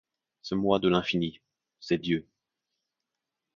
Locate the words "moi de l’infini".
0.55-1.41